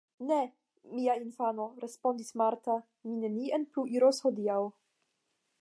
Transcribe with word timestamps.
Ne, 0.29 0.37
mia 0.93 1.15
infano, 1.23 1.67
respondis 1.83 2.35
Marta, 2.43 2.79
mi 3.11 3.21
nenien 3.27 3.69
plu 3.75 3.87
iros 3.99 4.15
hodiaŭ. 4.27 4.61